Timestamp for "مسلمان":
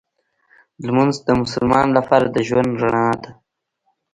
1.41-1.87